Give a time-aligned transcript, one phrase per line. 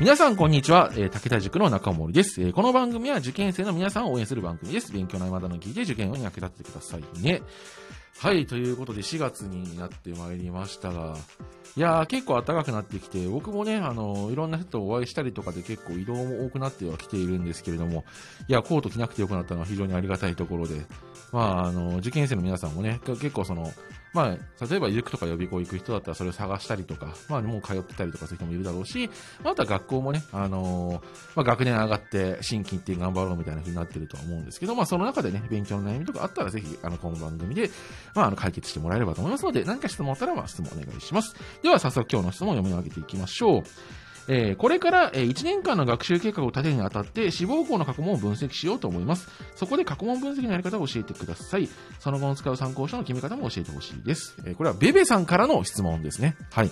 [0.00, 4.92] 皆さんこんにちは、えー、武田塾の中森です、えー、この番組は受験生の皆さんを応援する番組です。
[4.92, 7.42] 勉強の合間の聞いて受験に役立ててくださいね。
[8.20, 11.16] はい、ということで4月になってまいりましたが、
[11.76, 18.04] いやー結構暖かくなってきて、僕もね、あのー、いろんな人とお会いしたりとかで結構移動も多くなってはきているんですけれども、
[18.46, 20.86] いや、コート着なくてよくなったのは非常にありがたいところで、
[21.32, 23.72] まあ、あのー、受験生の皆さんもね、結構その、
[24.12, 29.08] まあ、例えば、塾とか予備校行く人だったらそれを探したりとか、まあ、もう通ってたりとかする人もいるだろうし、
[29.42, 30.94] まあ、あとは学校もね、あのー、
[31.36, 37.70] まあ、学年上がって新規って頑張ろうみたいな風になってるとは思うんですけど、まあ、その中でね、勉強の悩みとかあったらぜひ、あの、この番組で、
[38.14, 41.34] まあ、あの、解決してもらえればと思いますので、何か質問あったら、まあ、質問お願いします。
[41.62, 43.62] では、早速今日の質問を読み上げていきましょう。
[44.28, 49.28] えー、これから、えー、1年間の学習計画を立てるにあたって志望校の過去問を分析しようと思います。
[49.56, 51.68] そこで過去問分析のやり方を教えてください。
[51.98, 54.36] その後の使う参考書の決め方も教えてほしいです。
[54.46, 56.36] えー、これはベベさんからの質問ですね。
[56.50, 56.70] はい。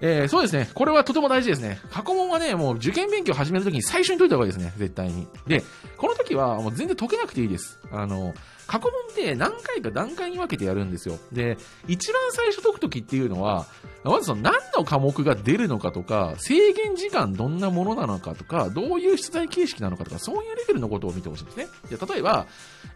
[0.00, 0.68] えー、そうですね。
[0.74, 1.78] これはとても大事ですね。
[1.90, 4.72] 過去問はね、もう受験勉強始めるときに最初に解いた方がいいですね。
[4.76, 5.28] 絶対に。
[5.46, 5.62] で、
[5.96, 7.78] この時はもう全然解けなくていいです。
[7.92, 8.34] あの、
[8.66, 11.18] 過去問って何回か段階に分けてやるんですよ。
[11.30, 13.66] で、一番最初解くときっていうのは、
[14.02, 21.66] まずその何の科目が出るのかとか、制限時間どんなものなのかとか、どういう出題形式なのかとか、そういうレベルのことを見てほしいんですね。
[21.90, 22.46] で例えば、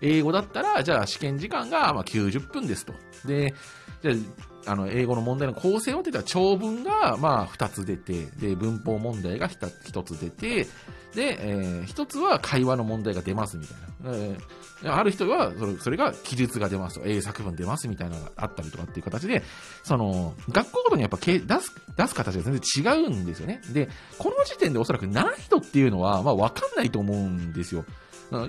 [0.00, 2.94] 英語だったら、じゃあ試験時間がま90分ですと。
[3.24, 3.54] で、
[4.14, 10.66] じゃあの、英語の問題の構成をって言ったら、長文が、まあ、2つ出て、で、文法問題が1つ出て、
[11.14, 13.86] で、えー、1つは会話の問題が出ますみたいな。
[14.16, 19.42] えー、ある人はそれ、それが記述が出ますと、英作文出ますみたいなのがあったりとかっていう形で、
[19.84, 21.48] その、学校ごとにやっぱ出す、
[21.96, 23.62] 出す形が全然違うんですよね。
[23.72, 27.84] で、この時点でおそらく難易度っていうのは、まあ、わかんないと思うんですよ。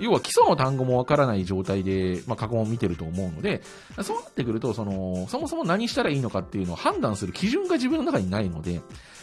[0.00, 3.62] 要は基礎の単語もわからない状態で、まあ、過去問を見てると思うので、
[4.02, 8.80] そうなってくると、その、そもそも何したらいいのかっていうのを判断する基準が自分の中にないので、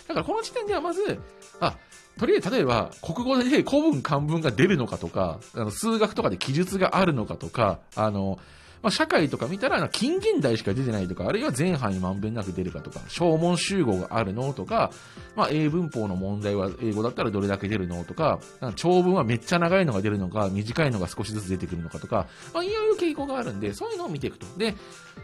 [0.07, 1.19] だからこの時点ではまず、
[1.59, 1.77] あ、
[2.17, 8.39] とりあえず例えば、国語で古文漢文が出るのかとか、あの数学とかで記述があるのかとか、あの、
[8.85, 14.91] まあ、社会とか見たら、近現代しか出てないとか、あるいは前半にまんべんなく出るかとか、小問集合があるのとか、
[15.35, 24.45] まあ、英文法の問題は英語だったらどれだけ出るのとか、か長文はめっちゃ長いのが出るのか、短いのが少しずつ出てくるのかとか、まあ、いろいろ傾向があるんで、そういうのを見ていくと。
[24.55, 24.75] で、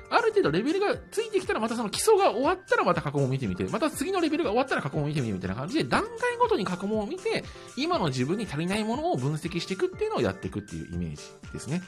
[0.10, 7.44] ある程度レベルがついてきたら、またその基礎が終わったらまた過去問を見てみて、また次のレベルが終わったら過去問を見てみるみたいな感じで、段階ごとに過去問を見て、
[7.78, 11.82] 今の自分に足りないものを分析していくっていうのをやっていくっていうイメージですね。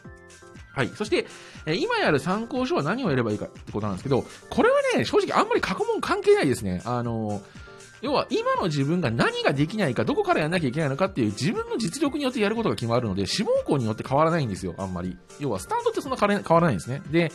[0.73, 0.87] はい。
[0.95, 1.27] そして、
[1.65, 6.81] え今やる参考書は何をやればいいかってことなんですけど、これはね、正直あんまり過去問関係ないですね。
[6.85, 7.41] あの
[8.01, 15.17] 要は今の自分が何ができないか、どこからやんなきゃいけないのかっていう自分の実力によってやることが決まるので、志望校によって変わらないんですよ、あんまり。
[15.39, 17.01] 要はスタートってそんな変わらないんですね。
[17.11, 17.31] で、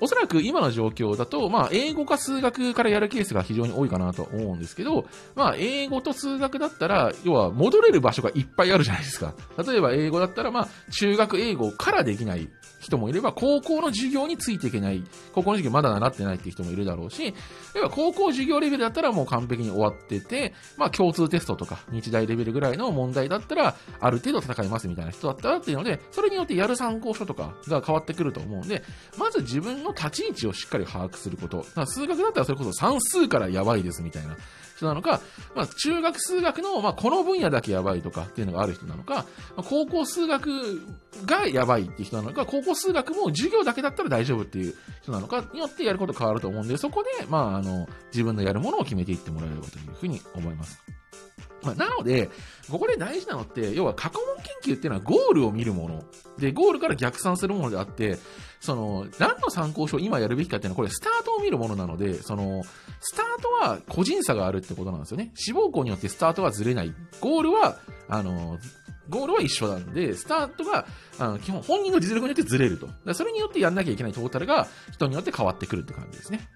[0.00, 9.34] おそらく今の状況だと、まあ、英語か数学からやるケースが非常に多いかなと思うんですけど、まあ、英語と数学だったら、要は戻れる場所がいっぱいあるじゃないですか。
[9.66, 12.48] 例えば英語だったら、まあ、中学英語からできない
[12.80, 15.02] 人もいれば、高校の授業についていけない、
[15.34, 17.32] 高校の授業まだ習ってないっていう人もいるだろうし、例
[17.76, 28.82] えば高校授業レベルだったらもう完璧に終わってて、まあ共通テストとか日大レベルぐらいの問題だったら、ある程度戦いますみたいな人だったらっていうので、それによってやる参考書とかが変わってくると思うんで、
[29.16, 31.64] まず自分の立ち位置をしっかり把握すること。
[31.86, 34.36] 数学だったらそれこそ算数からやばいですみたいな
[34.76, 35.20] 人なのか、
[35.54, 39.24] まあ、中学数学の、まあ、この分野だけやばいとかっていうのがある人なのか、ま
[39.58, 40.82] あ、高校数学
[41.24, 50.82] がやばいって人なのか、高校数学も授業だけだったら大丈夫っていう人なのかによってやること変わると思うんで、そこで、まあ、あの、自分のやるものを決めていってもらえればというふうに思います。
[51.62, 52.30] まあ、なので、
[52.70, 56.04] ここで大事なのって、要は過去問研究っていうのはゴールを見るもの。
[56.38, 58.18] で、ゴールから逆算するものであって、
[58.60, 62.62] その、何の参考書を今やるべきかっていうのは、これスタートを見るものなので、その、
[63.00, 65.32] スタートは個人差があるってことなんですよね。
[65.34, 66.94] 志望校によってスタートはずれない。
[67.20, 67.78] ゴールは、
[68.08, 68.58] あの、
[69.08, 70.86] ゴールは一緒なんで、スタートが、
[71.18, 72.88] あの、基本、本人の実力によってずれると。
[73.14, 76.48] それによってやんなきゃいけないトータルが、人によって変わってくるって感じですね。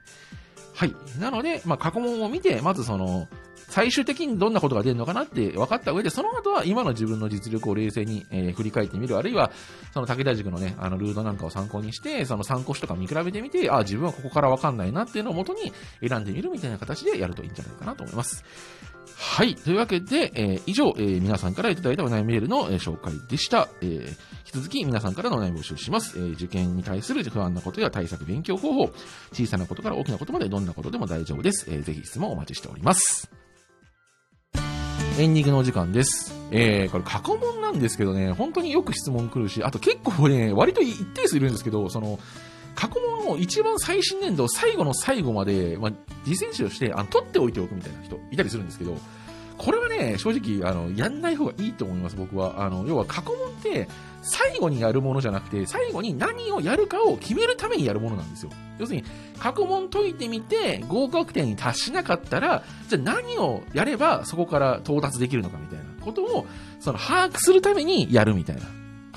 [0.74, 0.94] はい。
[1.18, 3.28] なので、まあ、過去問を見て、まずその、
[3.70, 9.52] 最終的にどんなことが出るのかなって分かった上で、その後は今の自分の実力を冷静に、えー、振り返ってみる、あるいは、
[9.94, 15.72] その武田塾のね、あの、ルードなんかを参考にして、その参考書とか見比べてみて、あ、自分はここから分かんないなっていうのをもとに
[16.06, 18.44] 選んでみるみたいな形でやるといいんじゃないかなと思います。
[19.22, 19.54] はい。
[19.54, 23.68] というわけで、えー、以上、えー、皆さんからいただいたお悩みメールの、えー、紹介でした。
[23.82, 24.14] えー、引
[24.46, 26.18] き続き皆さんからのお悩みを募集します。
[26.18, 28.90] えー、受験に対する不安なことや対策勉強方法、
[29.30, 31.66] 小さなことから大きなことまでどんなことでも大丈夫です。
[31.68, 33.30] えー、ぜひ質問お待ちしております。
[35.18, 36.34] エンディングのお時間です。
[36.50, 42.18] えー、これ過去問なんですけどね、本当によく質問来るし、あと結構ね、割と一定数いるんですけど、その、
[42.74, 45.92] 過去問を一番最新年度、最後の最後まで、まあ、
[46.24, 48.96] 実践史として、あの、取っておいておくみたいな人、いたりするんですけど、
[49.60, 52.64] これはね、正直、あの、やんない方がいいと思います、僕は。
[52.64, 53.88] あの、要は過去問って、
[54.22, 58.50] 最後にやるものじゃなくて、最後に何をやるかを決めるためにやるものなんですよ。
[58.78, 59.04] 要するに、
[59.38, 66.46] 過去問解いてみて、合格点に達しなかったら、じゃあ何をやればそこから到達できるのかみたいなことを、
[66.80, 68.62] その把握するためにやるみたいな。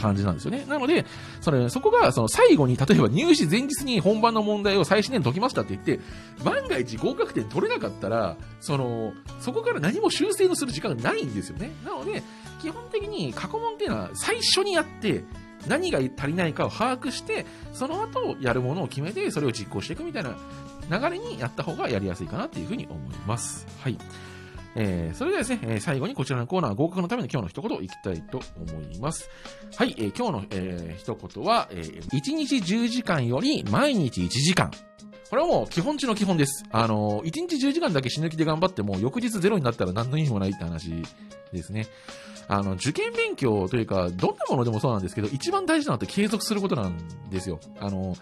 [0.03, 0.65] 感じなんですよね。
[0.67, 1.05] なので、
[1.39, 6.00] それ、そこが、その最後に、例えば入試前日に本番の問題を最新年解きましたって言って、
[6.44, 11.71] 万が一合格点取れなかったら、その、そこから何も修正のする時間がないんですよね。
[11.85, 12.21] なので、
[12.61, 15.23] 基本的に過去問っていうのは最初にやって、
[15.67, 20.35] 何が足りないかを把握して、その後やるものを決めて、それを実行していくみたいな
[20.89, 23.65] 流れにやった方がやりやすいかなっていうふうに思います。
[23.81, 23.97] はい。
[24.75, 29.30] えー、それではですね、えー、最後にこちらのコーナー合格のための今日の一言いきたいと思います。
[29.75, 34.72] はい、えー、今日の、えー、一言は、えー、1日10時間より毎日1時間。
[35.30, 36.64] これはもう基本中の基本です。
[36.72, 40.92] あの、1日10時間だけ死ぬ気で頑張っても、翌日ゼロになったら何の意味もないって話
[41.52, 41.88] ですね。
[42.48, 46.98] あの、受験勉強というか、どんなものでもそうなんですけど、一番大事なのって継続することなん
[47.31, 47.60] ですよ。
[47.80, 48.16] あの、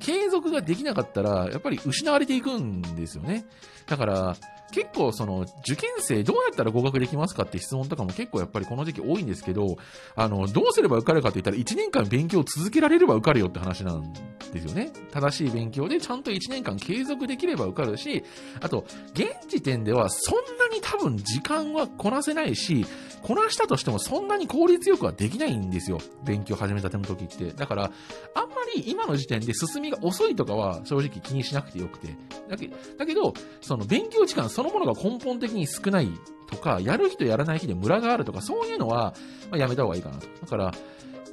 [0.00, 3.44] 継続ができなかったら、やっぱり失われていくんですよね。
[3.86, 4.36] だから、
[4.70, 9.76] 結構その受験生どうやったら合格できますかって質問とかも結構やっぱりこの時期多いんですけど、
[10.14, 14.12] あの、どうすれば受かるかって言ったら1年間勉強を続けられれば受かるよって話なん
[14.52, 14.92] ですよね。
[15.12, 18.22] 正しい勉強でちゃんと1年間継続できれば受かるし、
[18.60, 22.86] あと、現時点ではそんなに多分時間はこなせないし、
[23.22, 25.98] こなしたとしてもそんなに効率よくはできないんですよ。
[26.24, 27.52] 勉強始めたての時って。
[27.52, 27.84] だから、
[28.34, 32.16] あんまり今の時点で進みが遅いとかは正直気にしなくてよくて。
[32.48, 36.08] だけだけど、その勉強時間そのものが根本的に少ない
[36.48, 39.14] とか、やる日とやらない日でムラがあるとか、そういうのは、
[39.50, 40.26] まあ、やめた方がいいかなと。
[40.40, 40.72] だから、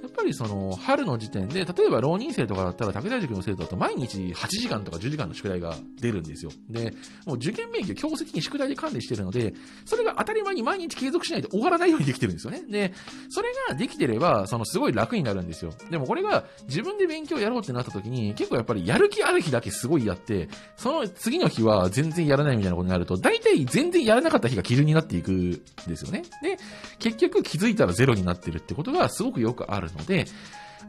[0.01, 6.51] やっぱりその、春の時点で、例えば浪人生とかだったら、竹田塾の生徒だと毎日8時間とか10時間の宿題が出るんですよ。
[6.69, 6.94] で、
[7.25, 9.53] もう受験勉強強制的に宿題で管理してるので、
[9.85, 12.63] それが当たり前に毎日継続しないと終わらないようにできてるんですよね。
[12.69, 12.94] で、
[13.29, 15.73] それができてれば、そのすごい楽になるんですよ。
[15.89, 25.51] でもこれが自分で勉強やろうってなった時に、結構やっぱりやる気ある日だけすごいやって、その次の日は全然やらないみたいなことになると、大体全然やらなかった日が基準になっていくん
[25.88, 26.23] ですよね。
[26.41, 26.57] で、
[26.99, 30.25] 結局気づいたらゼロになってるってことがすごくよくあるるので、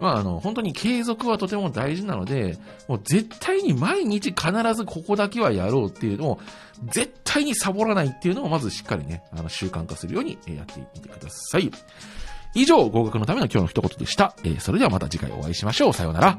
[0.00, 2.56] まあ、あの、本当に継続はとても大事なので、
[2.86, 6.40] もう絶対に毎日必ずここだけはやろうっていうのを、
[6.92, 11.70] 絶対にサボらないっていうのをまずしっかりね、あの、習慣化するようにやってみてください。
[12.54, 14.34] 以上、合格のための今日の一言でした。
[14.44, 15.92] えー、それではまた次回お会いしましょう。
[15.92, 16.38] さようなら。